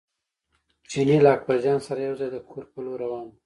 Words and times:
چیني 0.89 1.17
له 1.23 1.29
اکبرجان 1.35 1.79
سره 1.87 1.99
یو 2.07 2.15
ځای 2.19 2.29
د 2.31 2.37
کور 2.49 2.63
پر 2.71 2.79
لور 2.85 2.97
روان 3.03 3.25
و. 3.29 3.33